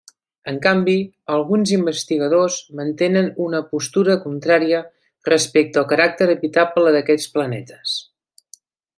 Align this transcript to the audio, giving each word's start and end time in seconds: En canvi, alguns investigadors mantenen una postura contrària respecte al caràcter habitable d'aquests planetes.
En 0.51 0.55
canvi, 0.61 0.93
alguns 1.33 1.73
investigadors 1.75 2.55
mantenen 2.79 3.27
una 3.47 3.61
postura 3.73 4.15
contrària 4.23 4.79
respecte 5.29 5.81
al 5.83 5.87
caràcter 5.95 6.29
habitable 6.35 6.95
d'aquests 6.97 7.29
planetes. 7.37 7.95